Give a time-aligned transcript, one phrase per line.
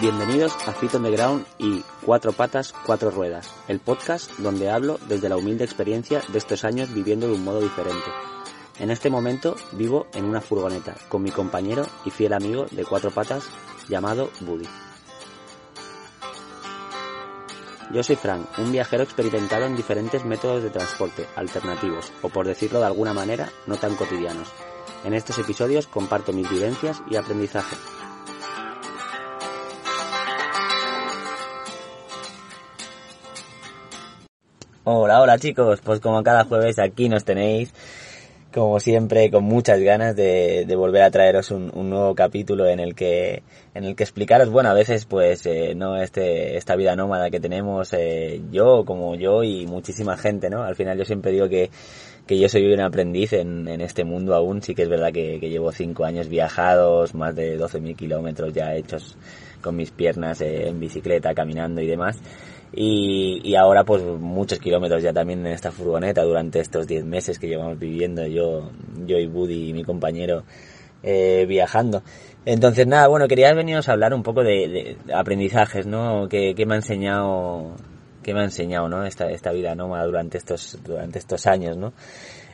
[0.00, 4.98] Bienvenidos a Fit on the Ground y Cuatro Patas, Cuatro Ruedas, el podcast donde hablo
[5.08, 8.10] desde la humilde experiencia de estos años viviendo de un modo diferente.
[8.78, 13.10] En este momento vivo en una furgoneta con mi compañero y fiel amigo de cuatro
[13.10, 13.44] patas
[13.88, 14.68] llamado Buddy.
[17.92, 22.78] Yo soy Frank, un viajero experimentado en diferentes métodos de transporte alternativos, o por decirlo
[22.78, 24.48] de alguna manera, no tan cotidianos.
[25.04, 27.76] En estos episodios comparto mis vivencias y aprendizaje.
[34.82, 37.70] Hola, hola chicos, pues como cada jueves aquí nos tenéis,
[38.50, 43.42] como siempre, con muchas ganas de, volver a traeros un, nuevo capítulo en el que
[43.74, 47.40] en el que explicaros, bueno, a veces pues eh, no este esta vida nómada que
[47.40, 50.62] tenemos eh, yo como yo y muchísima gente, ¿no?
[50.62, 51.68] Al final yo siempre digo que,
[52.26, 55.38] que yo soy un aprendiz en, en este mundo aún, sí que es verdad que,
[55.40, 59.18] que llevo cinco años viajados, más de 12.000 kilómetros ya hechos
[59.60, 62.18] con mis piernas eh, en bicicleta, caminando y demás
[62.72, 67.38] y, y ahora pues muchos kilómetros ya también en esta furgoneta durante estos 10 meses
[67.38, 68.70] que llevamos viviendo yo,
[69.06, 70.44] yo y Buddy y mi compañero
[71.02, 72.02] eh, viajando.
[72.44, 76.28] Entonces nada, bueno, quería veniros a hablar un poco de, aprendizajes, ¿no?
[76.28, 77.74] Que, que, me ha enseñado,
[78.22, 79.04] que me ha enseñado, ¿no?
[79.04, 81.92] Esta, esta vida nómada durante estos, durante estos años, ¿no?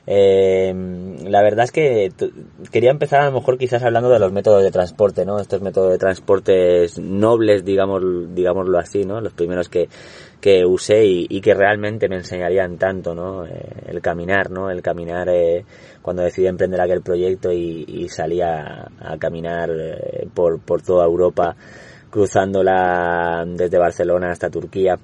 [0.09, 0.73] Eh,
[1.25, 2.13] la verdad es que
[2.71, 5.41] quería empezar a lo mejor quizás hablando de los métodos de transporte, ¿no?
[5.41, 9.21] Estos métodos de transporte nobles, digamos, digámoslo así, ¿no?
[9.21, 9.89] Los primeros que,
[10.41, 13.45] que usé y, y que realmente me enseñarían tanto, ¿no?
[13.47, 13.51] Eh,
[13.89, 14.71] el caminar, ¿no?
[14.71, 15.65] El caminar eh,
[16.03, 21.05] cuando decidí emprender aquel proyecto y, y salí a, a caminar eh, por, por toda
[21.05, 21.57] Europa,
[22.11, 24.97] cruzándola desde Barcelona hasta Turquía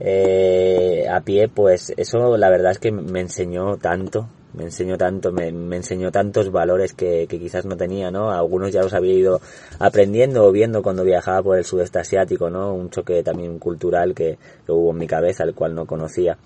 [0.00, 5.32] eh, a pie, pues eso la verdad es que me enseñó tanto, me enseñó tanto,
[5.32, 8.30] me, enseñó tantos valores que, que, quizás no tenía, ¿no?
[8.30, 9.40] Algunos ya los había ido
[9.78, 12.74] aprendiendo o viendo cuando viajaba por el sudeste asiático, ¿no?
[12.74, 16.36] Un choque también cultural que, que hubo en mi cabeza, el cual no conocía.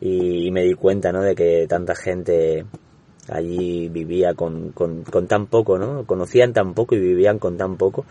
[0.00, 1.22] Y, y, me di cuenta, ¿no?
[1.22, 2.64] De que tanta gente
[3.28, 6.04] allí vivía con, con, con tan poco, ¿no?
[6.06, 8.04] Conocían tan poco y vivían con tan poco,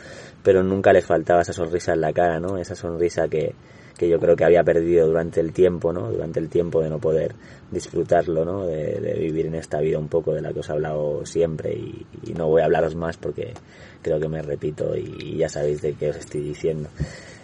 [0.43, 2.57] pero nunca les faltaba esa sonrisa en la cara, ¿no?
[2.57, 3.55] Esa sonrisa que,
[3.99, 6.09] que yo creo que había perdido durante el tiempo, ¿no?
[6.09, 7.35] Durante el tiempo de no poder
[7.69, 8.65] disfrutarlo, ¿no?
[8.65, 12.05] De, vivir en esta vida un poco de la que os he hablado siempre y,
[12.33, 13.53] no voy a hablaros más porque
[14.01, 16.87] creo que me repito y, ya sabéis de qué os estoy diciendo.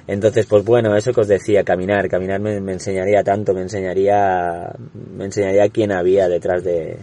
[0.07, 4.73] Entonces, pues bueno, eso que os decía, caminar, caminar me, enseñaría tanto, me enseñaría,
[5.17, 6.97] me enseñaría quién había detrás de,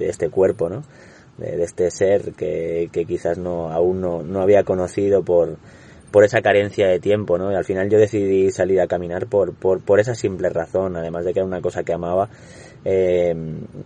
[0.00, 0.82] este cuerpo, ¿no?
[1.36, 5.58] De, de, este ser que, que quizás no, aún no, no había conocido por,
[6.10, 7.52] por esa carencia de tiempo, ¿no?
[7.52, 11.24] Y al final yo decidí salir a caminar por, por, por esa simple razón, además
[11.24, 12.28] de que era una cosa que amaba,
[12.84, 13.34] eh,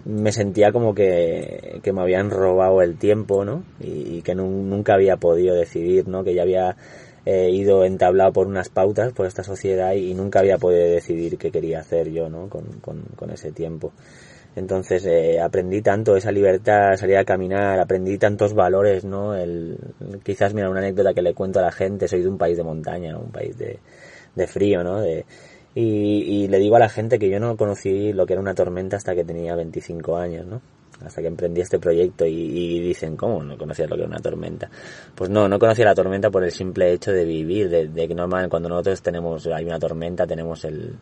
[0.04, 3.64] me sentía como que, que, me habían robado el tiempo, ¿no?
[3.80, 6.22] Y, que nunca había podido decidir, ¿no?
[6.22, 6.76] Que ya había
[7.24, 11.38] eh, ido entablado por unas pautas por esta sociedad y, y nunca había podido decidir
[11.38, 12.48] qué quería hacer yo, ¿no?
[12.48, 13.92] Con, con, con ese tiempo.
[14.54, 19.34] Entonces eh, aprendí tanto esa libertad, salir a caminar, aprendí tantos valores, ¿no?
[19.34, 19.78] El,
[20.22, 22.62] quizás, mira, una anécdota que le cuento a la gente, soy de un país de
[22.62, 23.78] montaña, un país de,
[24.34, 25.00] de frío, ¿no?
[25.00, 25.24] De,
[25.74, 28.98] y, le digo a la gente que yo no conocí lo que era una tormenta
[28.98, 30.60] hasta que tenía 25 años, ¿no?
[31.02, 34.70] Hasta que emprendí este proyecto y, dicen, ¿cómo no conocías lo que era una tormenta?
[35.14, 38.14] Pues no, no conocía la tormenta por el simple hecho de vivir, de, de que
[38.14, 40.94] normal cuando nosotros tenemos, hay una tormenta, tenemos el,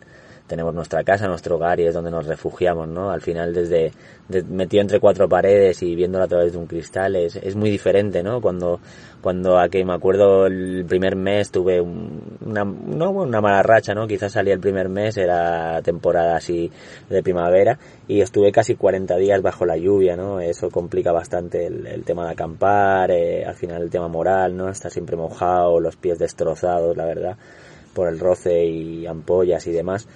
[0.50, 3.12] tenemos nuestra casa, nuestro hogar y es donde nos refugiamos, ¿no?
[3.12, 3.92] Al final desde
[4.28, 7.70] de, metido entre cuatro paredes y viéndolo a través de un cristal es, es muy
[7.70, 8.40] diferente, ¿no?
[8.40, 8.80] Cuando
[9.22, 14.08] cuando aquí me acuerdo el primer mes tuve una no una mala racha, ¿no?
[14.08, 16.68] Quizás salía el primer mes era temporada así
[17.08, 20.40] de primavera y estuve casi 40 días bajo la lluvia, ¿no?
[20.40, 24.68] Eso complica bastante el, el tema de acampar, eh, al final el tema moral, ¿no?
[24.68, 27.36] Estar siempre mojado, los pies destrozados, la verdad,
[27.94, 30.08] por el roce y ampollas y demás.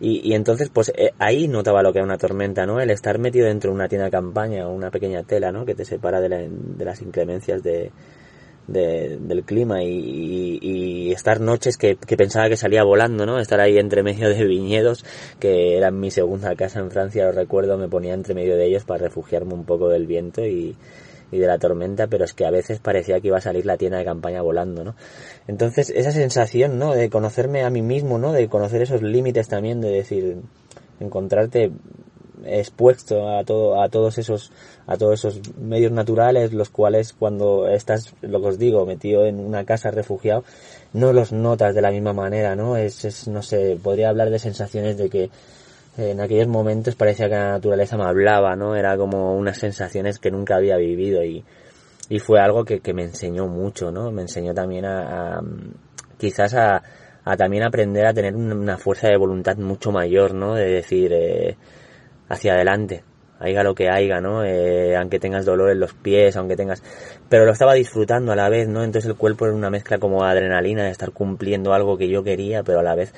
[0.00, 2.80] Y, y, entonces, pues eh, ahí notaba lo que era una tormenta, ¿no?
[2.80, 5.64] El estar metido dentro de una tienda de campaña o una pequeña tela, ¿no?
[5.64, 7.90] Que te separa de, la, de las inclemencias de,
[8.66, 13.38] de, del clima y, y, y estar noches que, que, pensaba que salía volando, ¿no?
[13.38, 15.04] Estar ahí entre medio de viñedos,
[15.40, 18.84] que era mi segunda casa en Francia, lo recuerdo, me ponía entre medio de ellos
[18.84, 20.76] para refugiarme un poco del viento y,
[21.30, 23.76] y de la tormenta, pero es que a veces parecía que iba a salir la
[23.76, 24.94] tienda de campaña volando, ¿no?
[25.48, 26.94] Entonces, esa sensación, ¿no?
[26.94, 28.32] De conocerme a mí mismo, ¿no?
[28.32, 30.38] De conocer esos límites también, de decir,
[31.00, 31.72] encontrarte
[32.44, 34.52] expuesto a todo a todos esos
[34.86, 39.40] a todos esos medios naturales los cuales cuando estás lo que os digo metido en
[39.40, 40.44] una casa refugiado
[40.92, 44.38] no los notas de la misma manera no es, es no sé podría hablar de
[44.38, 45.30] sensaciones de que
[45.96, 50.30] en aquellos momentos parecía que la naturaleza me hablaba no era como unas sensaciones que
[50.30, 51.44] nunca había vivido y,
[52.08, 55.40] y fue algo que, que me enseñó mucho no me enseñó también a,
[56.18, 56.82] quizás a
[57.26, 60.54] a también aprender a tener una fuerza de voluntad mucho mayor, ¿no?
[60.54, 61.56] De decir, eh,
[62.28, 63.02] hacia adelante,
[63.40, 64.44] haiga lo que haiga, ¿no?
[64.44, 66.84] Eh, aunque tengas dolor en los pies, aunque tengas...
[67.28, 68.84] Pero lo estaba disfrutando a la vez, ¿no?
[68.84, 72.62] Entonces el cuerpo era una mezcla como adrenalina de estar cumpliendo algo que yo quería,
[72.62, 73.12] pero a la vez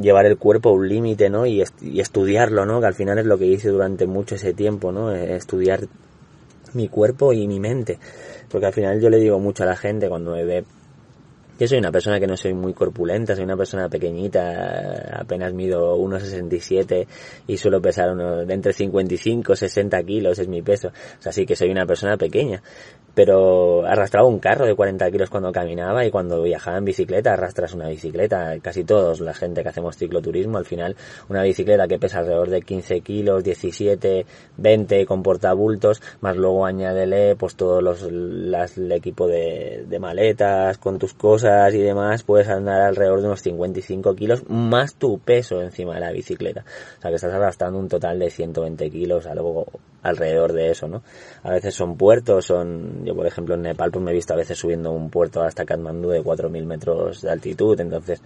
[0.00, 1.46] llevar el cuerpo a un límite, ¿no?
[1.46, 2.80] Y, y, estudiarlo, ¿no?
[2.80, 5.14] Que al final es lo que hice durante mucho ese tiempo, ¿no?
[5.14, 5.86] Eh, estudiar
[6.74, 7.98] mi cuerpo y mi mente.
[8.50, 10.64] Porque al final yo le digo mucho a la gente cuando me ve
[11.58, 15.96] yo soy una persona que no soy muy corpulenta, soy una persona pequeñita, apenas mido
[15.96, 17.06] 1,67
[17.48, 20.88] y suelo pesar unos, entre 55 y 60 kilos es mi peso.
[20.88, 22.62] O sea, sí que soy una persona pequeña
[23.18, 27.74] pero arrastraba un carro de 40 kilos cuando caminaba y cuando viajaba en bicicleta arrastras
[27.74, 28.56] una bicicleta.
[28.62, 30.94] Casi todos, la gente que hacemos cicloturismo, al final
[31.28, 34.24] una bicicleta que pesa alrededor de 15 kilos, 17,
[34.58, 41.00] 20 con portabultos, más luego añádele pues todos los, las, el equipo de maletas con
[41.00, 45.94] tus cosas y demás, puedes andar alrededor de unos 55 kilos más tu peso encima
[45.94, 46.64] de la bicicleta.
[46.98, 49.66] O sea que estás arrastrando un total de 120 kilos, algo
[50.02, 51.02] alrededor de eso, ¿no?
[51.42, 54.36] A veces son puertos, son, yo por ejemplo en Nepal pues me he visto a
[54.36, 58.20] veces subiendo un puerto hasta Kathmandu de 4.000 metros de altitud, entonces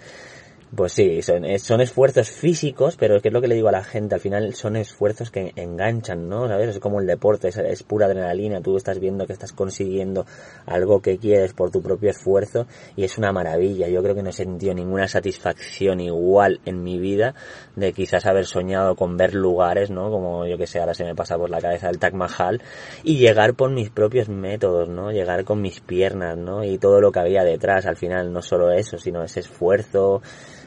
[0.74, 3.84] pues sí, son, son esfuerzos físicos, pero ¿qué es lo que le digo a la
[3.84, 4.14] gente?
[4.14, 6.48] Al final son esfuerzos que enganchan, ¿no?
[6.48, 6.70] ¿Sabes?
[6.70, 10.24] Es como el deporte, es, es, pura adrenalina, tú estás viendo que estás consiguiendo
[10.64, 12.66] algo que quieres por tu propio esfuerzo
[12.96, 13.88] y es una maravilla.
[13.88, 17.34] Yo creo que no he sentido ninguna satisfacción igual en mi vida
[17.76, 20.10] de quizás haber soñado con ver lugares, ¿no?
[20.10, 22.62] Como yo que sé, ahora se me pasa por la cabeza el Taj Mahal
[23.02, 25.12] y llegar por mis propios métodos, ¿no?
[25.12, 26.64] Llegar con mis piernas, ¿no?
[26.64, 30.22] Y todo lo que había detrás, al final, no solo eso, sino ese esfuerzo,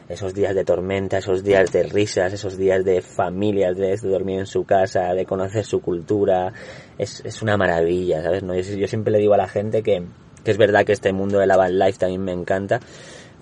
[0.07, 4.45] esos días de tormenta, esos días de risas, esos días de familias, de, dormir en
[4.45, 6.53] su casa, de conocer su cultura,
[6.97, 8.43] es, es una maravilla, ¿sabes?
[8.43, 8.53] ¿No?
[8.55, 10.03] Yo, yo, siempre le digo a la gente que,
[10.43, 12.79] que es verdad que este mundo de la van life también me encanta,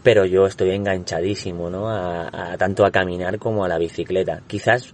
[0.03, 1.89] pero yo estoy enganchadísimo, ¿no?
[1.89, 4.41] A, a, tanto a caminar como a la bicicleta.
[4.47, 4.93] Quizás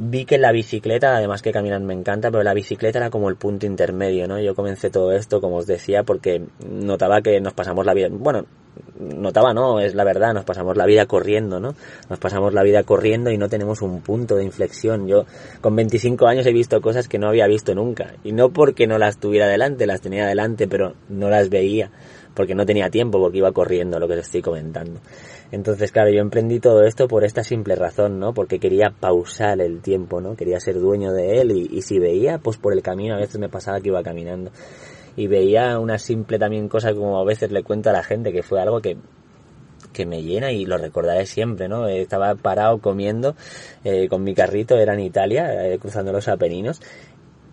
[0.00, 3.36] vi que la bicicleta, además que caminar me encanta, pero la bicicleta era como el
[3.36, 4.40] punto intermedio, ¿no?
[4.40, 8.46] Yo comencé todo esto, como os decía, porque notaba que nos pasamos la vida, bueno,
[8.98, 11.74] notaba, no, es la verdad, nos pasamos la vida corriendo, ¿no?
[12.08, 15.06] Nos pasamos la vida corriendo y no tenemos un punto de inflexión.
[15.06, 15.26] Yo
[15.60, 18.14] con 25 años he visto cosas que no había visto nunca.
[18.24, 21.90] Y no porque no las tuviera delante, las tenía delante, pero no las veía.
[22.34, 25.00] Porque no tenía tiempo, porque iba corriendo, lo que os estoy comentando.
[25.52, 28.32] Entonces, claro, yo emprendí todo esto por esta simple razón, ¿no?
[28.32, 30.36] Porque quería pausar el tiempo, ¿no?
[30.36, 33.48] Quería ser dueño de él y, si veía, pues por el camino a veces me
[33.48, 34.52] pasaba que iba caminando
[35.16, 38.44] y veía una simple también cosa como a veces le cuento a la gente que
[38.44, 38.96] fue algo que
[39.92, 41.88] que me llena y lo recordaré siempre, ¿no?
[41.88, 43.34] Estaba parado comiendo
[43.82, 46.80] eh, con mi carrito, era en Italia, eh, cruzando los Apeninos,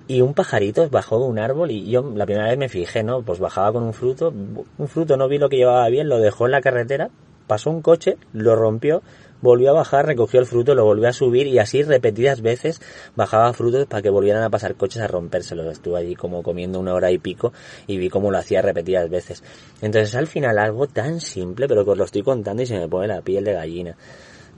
[0.08, 3.24] y un pajarito bajó de un árbol y yo la primera vez me fijé, ¿no?
[3.24, 4.32] Pues bajaba con un fruto,
[4.78, 7.10] un fruto no vi lo que llevaba bien, lo dejó en la carretera,
[7.48, 9.02] pasó un coche, lo rompió,
[9.42, 12.82] volvió a bajar, recogió el fruto, lo volvió a subir y así repetidas veces
[13.16, 15.66] bajaba frutos para que volvieran a pasar coches a rompérselos.
[15.68, 17.54] Estuve allí como comiendo una hora y pico
[17.88, 19.44] y vi cómo lo hacía repetidas veces.
[19.82, 22.88] Entonces al final algo tan simple, pero que os lo estoy contando y se me
[22.88, 23.96] pone la piel de gallina.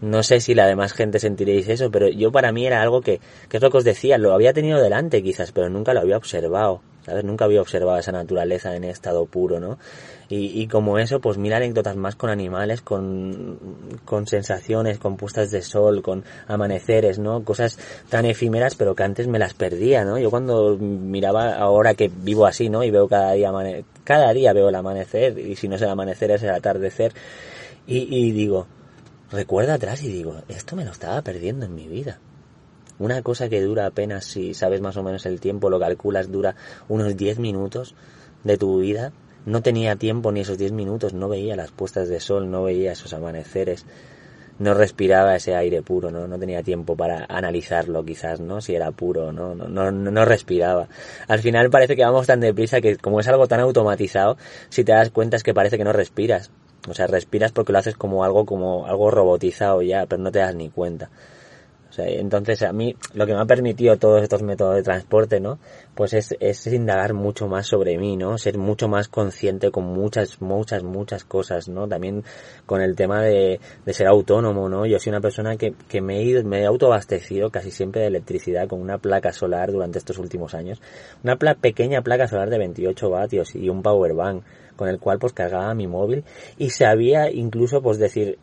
[0.01, 3.19] No sé si la demás gente sentiréis eso, pero yo para mí era algo que,
[3.49, 6.15] que es lo que os decía, lo había tenido delante quizás, pero nunca lo había
[6.15, 6.81] observado.
[7.23, 9.77] Nunca había observado esa naturaleza en estado puro, ¿no?
[10.29, 13.57] Y, y como eso, pues mil anécdotas más con animales, con,
[14.05, 17.43] con sensaciones, con puestas de sol, con amaneceres, ¿no?
[17.43, 20.19] Cosas tan efímeras, pero que antes me las perdía, ¿no?
[20.19, 22.83] Yo cuando miraba, ahora que vivo así, ¿no?
[22.83, 23.51] Y veo cada día,
[24.03, 27.13] cada día veo el amanecer, y si no es el amanecer es el atardecer,
[27.87, 28.67] y, y digo,
[29.31, 32.19] recuerdo atrás y digo, esto me lo estaba perdiendo en mi vida.
[32.99, 36.55] Una cosa que dura apenas, si sabes más o menos el tiempo, lo calculas, dura
[36.89, 37.95] unos 10 minutos
[38.43, 39.13] de tu vida.
[39.45, 42.91] No tenía tiempo ni esos 10 minutos, no veía las puestas de sol, no veía
[42.91, 43.85] esos amaneceres,
[44.59, 46.27] no respiraba ese aire puro, ¿no?
[46.27, 48.59] No tenía tiempo para analizarlo quizás, ¿no?
[48.59, 49.55] Si era puro, ¿no?
[49.55, 50.89] No, no, no respiraba.
[51.29, 54.37] Al final parece que vamos tan deprisa que como es algo tan automatizado,
[54.67, 56.51] si te das cuenta es que parece que no respiras.
[56.89, 60.39] O sea, respiras porque lo haces como algo, como algo robotizado ya, pero no te
[60.39, 61.09] das ni cuenta.
[61.97, 65.59] Entonces a mí lo que me ha permitido todos estos métodos de transporte, ¿no?
[65.95, 68.37] Pues es, es indagar mucho más sobre mí, ¿no?
[68.37, 71.87] Ser mucho más consciente con muchas, muchas, muchas cosas, ¿no?
[71.87, 72.23] También
[72.65, 74.85] con el tema de, de ser autónomo, ¿no?
[74.85, 78.07] Yo soy una persona que, que me he ido, me he autoabastecido casi siempre de
[78.07, 80.81] electricidad con una placa solar durante estos últimos años.
[81.23, 84.43] Una pequeña placa solar de 28 vatios y un power bank
[84.75, 86.23] con el cual pues cargaba mi móvil
[86.57, 88.39] y sabía incluso pues decir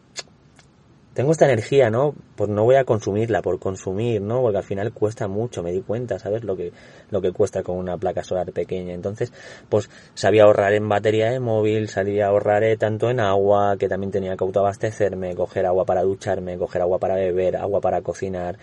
[1.16, 2.14] tengo esta energía, ¿no?
[2.37, 4.42] Pues no voy a consumirla por consumir, ¿no?
[4.42, 6.44] Porque al final cuesta mucho, me di cuenta, ¿sabes?
[6.44, 6.73] Lo que,
[7.11, 8.92] lo que cuesta con una placa solar pequeña.
[8.92, 9.32] Entonces,
[9.70, 14.11] pues sabía ahorrar en batería de móvil, sabía ahorrar eh, tanto en agua, que también
[14.11, 18.58] tenía que autoabastecerme, coger agua para ducharme, coger agua para beber, agua para cocinar.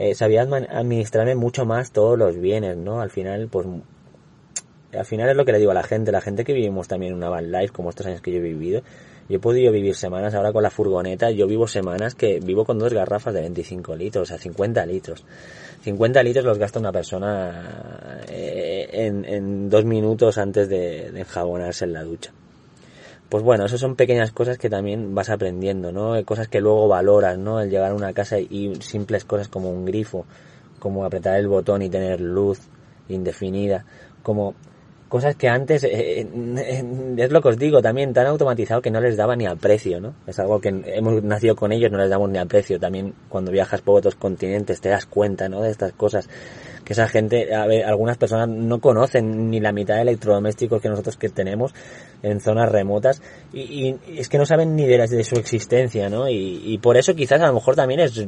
[0.00, 3.00] Eh, sabía administrarme mucho más todos los bienes, ¿no?
[3.00, 3.68] Al final, pues
[4.92, 7.14] al final es lo que le digo a la gente, la gente que vivimos también
[7.14, 8.82] una van life como estos años que yo he vivido,
[9.28, 12.78] yo he podido vivir semanas ahora con la furgoneta, yo vivo semanas que vivo con
[12.78, 15.24] dos garrafas de 25 litros, o sea, 50 litros.
[15.82, 22.04] 50 litros los gasta una persona eh, en, dos minutos antes de, enjabonarse en la
[22.04, 22.32] ducha.
[23.28, 26.22] Pues bueno, eso son pequeñas cosas que también vas aprendiendo, ¿no?
[26.24, 27.60] Cosas que luego valoras, ¿no?
[27.60, 30.26] El llegar a una casa y simples cosas como un grifo,
[30.78, 32.60] como apretar el botón y tener luz
[33.08, 33.84] indefinida,
[34.22, 34.54] como
[35.12, 36.84] cosas que antes, eh, eh,
[37.18, 40.14] es lo que os digo también, tan automatizado que no les daba ni aprecio, ¿no?
[40.26, 42.80] Es algo que hemos nacido con ellos, no les damos ni aprecio.
[42.80, 45.60] También cuando viajas por otros continentes te das cuenta, ¿no?
[45.60, 46.30] De estas cosas
[46.82, 50.88] que esa gente, a ver, algunas personas no conocen ni la mitad de electrodomésticos que
[50.88, 51.74] nosotros que tenemos
[52.22, 53.20] en zonas remotas
[53.52, 56.26] y, es que no saben ni de, de su existencia, ¿no?
[56.26, 58.26] Y, y por eso quizás a lo mejor también es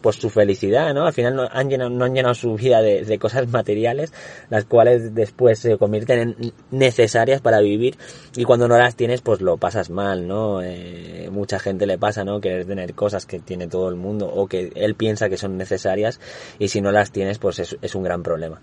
[0.00, 1.06] pues su felicidad, ¿no?
[1.06, 4.12] Al final no han llenado, no han llenado su vida de, cosas materiales,
[4.50, 7.96] las cuales después se convierten en necesarias para vivir
[8.36, 10.62] y cuando no las tienes pues lo pasas mal, ¿no?
[10.62, 12.40] Eh, mucha gente le pasa, ¿no?
[12.40, 16.20] Que tener cosas que tiene todo el mundo o que él piensa que son necesarias
[16.58, 18.60] y si no las tienes pues es, es un gran problema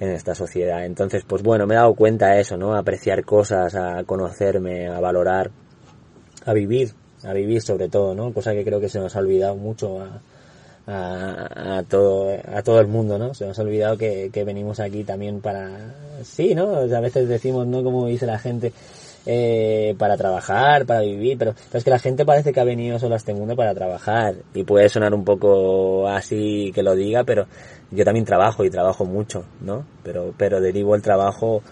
[0.00, 0.84] en esta sociedad.
[0.84, 2.74] Entonces, pues bueno, me he dado cuenta de eso, ¿no?
[2.74, 5.50] Apreciar cosas, a conocerme, a valorar,
[6.46, 6.92] a vivir,
[7.22, 8.32] a vivir sobre todo, ¿no?
[8.32, 10.20] Cosa que creo que se nos ha olvidado mucho a,
[10.90, 13.34] a, todo, a todo el mundo, ¿no?
[13.34, 15.94] Se nos ha olvidado que, venimos aquí también para,
[16.24, 16.74] sí, ¿no?
[16.74, 17.82] a veces decimos, ¿no?
[17.84, 18.72] Como dice la gente,
[19.26, 23.14] eh, para trabajar, para vivir, pero, es que la gente parece que ha venido solo
[23.14, 27.46] a este mundo para trabajar y puede sonar un poco así que lo diga, pero
[27.90, 29.84] yo también trabajo y trabajo mucho, ¿no?
[30.02, 31.62] Pero, pero derivo el trabajo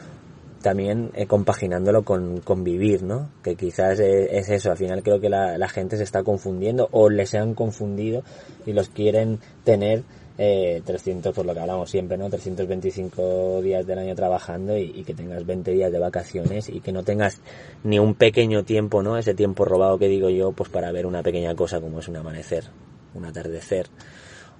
[0.62, 3.30] también eh, compaginándolo con, con, vivir, ¿no?
[3.42, 7.08] Que quizás es, eso, al final creo que la, la, gente se está confundiendo o
[7.08, 8.22] les han confundido
[8.66, 10.02] y los quieren tener
[10.36, 12.28] eh, 300, por lo que hablamos siempre, ¿no?
[12.28, 16.92] 325 días del año trabajando y, y, que tengas 20 días de vacaciones y que
[16.92, 17.40] no tengas
[17.84, 19.16] ni un pequeño tiempo, ¿no?
[19.16, 22.16] Ese tiempo robado que digo yo, pues para ver una pequeña cosa como es un
[22.16, 22.64] amanecer,
[23.14, 23.88] un atardecer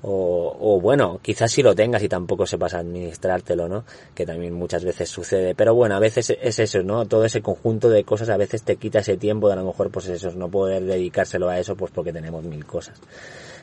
[0.03, 3.85] o, o, bueno, quizás si lo tengas y tampoco sepas administrártelo, ¿no?
[4.15, 5.55] Que también muchas veces sucede.
[5.55, 7.07] Pero bueno, a veces es eso, ¿no?
[7.07, 9.91] Todo ese conjunto de cosas a veces te quita ese tiempo de a lo mejor
[9.91, 12.99] pues eso, no poder dedicárselo a eso pues porque tenemos mil cosas.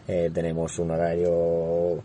[0.08, 2.04] Eh, tenemos un horario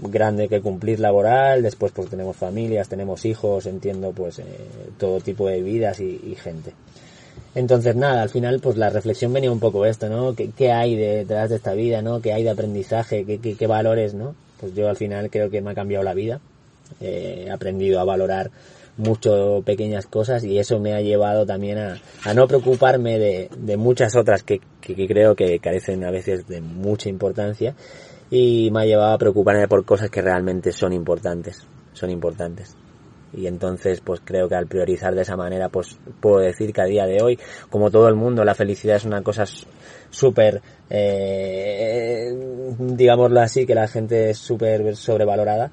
[0.00, 4.44] grande que cumplir laboral, después pues tenemos familias, tenemos hijos, entiendo pues eh,
[4.96, 6.72] todo tipo de vidas y, y gente.
[7.54, 10.34] Entonces, nada, al final, pues la reflexión venía un poco esto, ¿no?
[10.34, 12.20] ¿Qué, hay detrás de esta vida, ¿no?
[12.20, 13.24] ¿Qué hay de aprendizaje?
[13.26, 14.34] ¿Qué, qué, valores, ¿no?
[14.58, 16.40] Pues yo al final creo que me ha cambiado la vida.
[17.00, 18.50] Eh, he aprendido a valorar
[18.96, 23.76] mucho pequeñas cosas y eso me ha llevado también a, a no preocuparme de, de
[23.76, 27.74] muchas otras que, que, que, creo que carecen a veces de mucha importancia
[28.30, 32.76] y me ha llevado a preocuparme por cosas que realmente son importantes, son importantes
[33.34, 36.86] y entonces pues creo que al priorizar de esa manera pues puedo decir que a
[36.86, 37.38] día de hoy
[37.70, 39.44] como todo el mundo la felicidad es una cosa
[40.10, 40.60] súper
[40.90, 42.30] eh,
[42.78, 45.70] digámoslo así que la gente es súper sobrevalorada.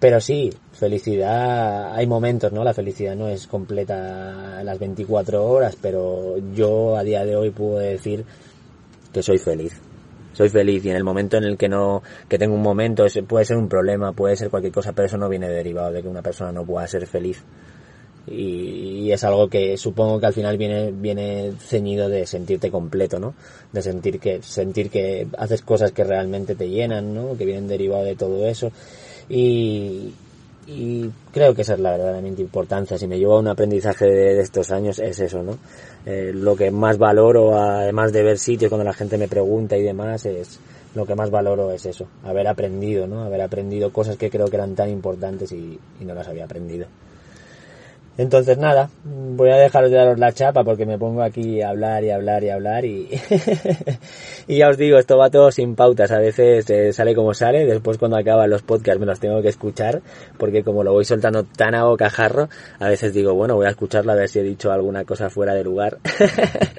[0.00, 6.38] Pero sí felicidad hay momentos no la felicidad no es completa las 24 horas pero
[6.52, 8.24] yo a día de hoy puedo decir
[9.12, 9.80] que soy feliz
[10.32, 13.44] soy feliz y en el momento en el que no, que tengo un momento, puede
[13.44, 16.22] ser un problema, puede ser cualquier cosa, pero eso no viene derivado de que una
[16.22, 17.42] persona no pueda ser feliz.
[18.26, 23.34] Y, es algo que supongo que al final viene, viene ceñido de sentirte completo, ¿no?
[23.72, 27.36] De sentir que, sentir que haces cosas que realmente te llenan, ¿no?
[27.36, 28.70] Que vienen derivado de todo eso.
[29.28, 30.14] Y,
[30.74, 32.98] y creo que esa es la verdaderamente importancia.
[32.98, 35.58] Si me llevo a un aprendizaje de, estos años es eso, ¿no?
[36.06, 39.82] Eh, lo que más valoro, además de ver sitios cuando la gente me pregunta y
[39.82, 40.58] demás, es
[40.94, 43.22] lo que más valoro es eso, haber aprendido, ¿no?
[43.22, 46.86] Haber aprendido cosas que creo que eran tan importantes y, no las había aprendido.
[48.18, 52.04] Entonces nada, voy a dejaros de daros la chapa porque me pongo aquí a hablar
[52.04, 53.08] y hablar y hablar y,
[54.46, 57.64] y ya os digo, esto va todo sin pautas, a veces eh, sale como sale,
[57.64, 60.02] después cuando acaban los podcasts me los tengo que escuchar
[60.36, 64.12] porque como lo voy soltando tan a bocajarro, a veces digo, bueno, voy a escucharlo
[64.12, 65.98] a ver si he dicho alguna cosa fuera de lugar.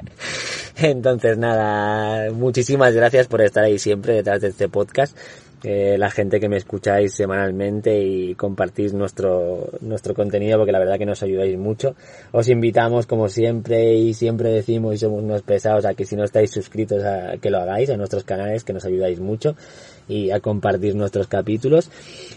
[0.77, 5.17] Entonces nada, muchísimas gracias por estar ahí siempre detrás de este podcast
[5.63, 11.05] la gente que me escucháis semanalmente y compartís nuestro, nuestro contenido porque la verdad que
[11.05, 11.95] nos ayudáis mucho.
[12.31, 16.23] Os invitamos como siempre y siempre decimos y somos unos pesados a que si no
[16.23, 19.55] estáis suscritos a que lo hagáis a nuestros canales que nos ayudáis mucho
[20.07, 21.89] y a compartir nuestros capítulos.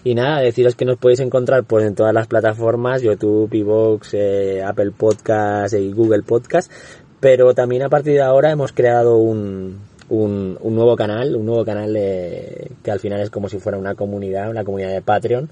[0.04, 4.62] Y nada, deciros que nos podéis encontrar pues en todas las plataformas, YouTube, Evox, eh,
[4.62, 6.71] Apple Podcast y Google Podcast.
[7.18, 11.64] Pero también a partir de ahora hemos creado un, un, un nuevo canal, un nuevo
[11.64, 15.48] canal que al final es como si fuera una comunidad, una comunidad de Patreon,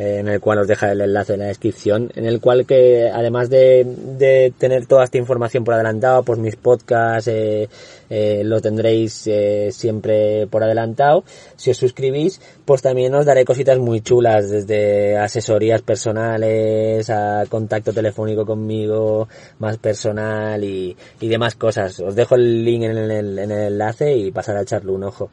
[0.00, 3.50] en el cual os deja el enlace en la descripción, en el cual que además
[3.50, 7.68] de, de tener toda esta información por adelantado, pues mis podcasts eh,
[8.08, 11.24] eh, lo tendréis eh, siempre por adelantado.
[11.56, 17.92] Si os suscribís, pues también os daré cositas muy chulas, desde asesorías personales a contacto
[17.92, 19.26] telefónico conmigo,
[19.58, 21.98] más personal y, y demás cosas.
[21.98, 25.30] Os dejo el link en el, en el enlace y pasar a echarle un ojo.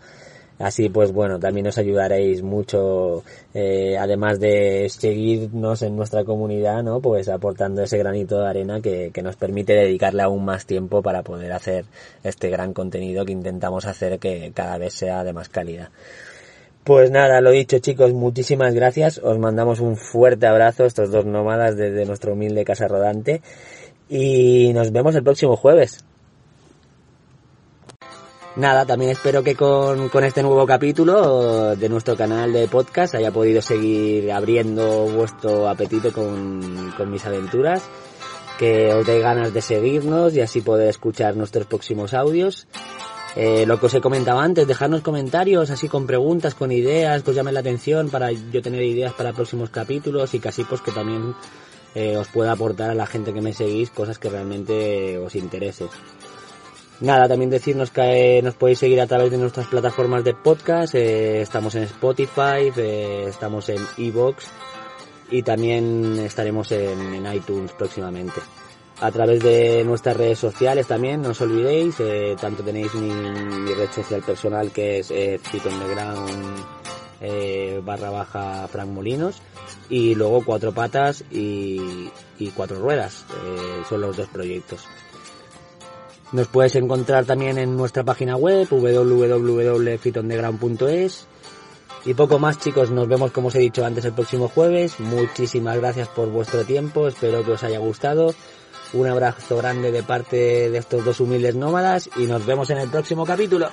[0.57, 7.01] Así pues bueno, también os ayudaréis mucho, eh, además de seguirnos en nuestra comunidad, ¿no?
[7.01, 11.23] Pues aportando ese granito de arena que, que nos permite dedicarle aún más tiempo para
[11.23, 11.85] poder hacer
[12.23, 15.89] este gran contenido que intentamos hacer que cada vez sea de más calidad.
[16.85, 19.17] Pues nada, lo dicho chicos, muchísimas gracias.
[19.17, 23.41] Os mandamos un fuerte abrazo, estos dos nómadas desde nuestro humilde casa rodante.
[24.07, 26.05] Y nos vemos el próximo jueves.
[28.55, 33.29] Nada, también espero que con, con, este nuevo capítulo de nuestro canal de podcast haya
[33.29, 37.83] podido seguir abriendo vuestro apetito con, con mis aventuras,
[38.57, 42.65] que os dé ganas de seguirnos y así poder escuchar nuestros próximos audios.
[43.35, 47.31] Eh, lo que os he comentado antes, dejarnos comentarios así con preguntas, con ideas que
[47.31, 50.93] os llamen la atención para yo tener ideas para próximos capítulos y casi pues que
[50.93, 51.35] también
[51.93, 55.87] eh, os pueda aportar a la gente que me seguís cosas que realmente os interese.
[57.01, 60.95] Nada, también decirnos que eh, nos podéis seguir a través de nuestras plataformas de podcast.
[60.95, 64.47] Eh, estamos en Spotify, eh, estamos en Evox
[65.29, 68.39] y también estaremos en, iTunes próximamente.
[69.01, 71.97] A través de nuestras redes sociales también, no os olvidéis,
[72.39, 73.09] tanto tenéis mi,
[73.73, 75.37] red social personal que es eh,
[77.19, 79.41] eh, barra baja Frank Molinos
[79.89, 82.09] y luego Cuatro Patas y,
[82.55, 83.25] Cuatro Ruedas,
[83.89, 84.87] son los dos proyectos.
[86.35, 91.27] Nos puedes encontrar también en nuestra página web www.fitondeground.es
[92.03, 94.99] y poco más chicos, nos vemos como os he dicho antes el próximo jueves.
[94.99, 98.35] Muchísimas gracias por vuestro tiempo, espero que os haya gustado.
[98.91, 102.89] Un abrazo grande de parte de estos dos humildes nómadas y nos vemos en el
[102.89, 103.69] próximo capítulo.